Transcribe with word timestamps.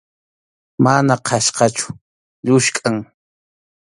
Mana 0.83 1.15
qhachqachu, 1.25 1.87
lluskʼam. 2.45 2.97